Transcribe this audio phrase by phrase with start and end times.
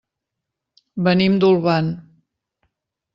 [1.07, 1.91] Venim d'Olvan.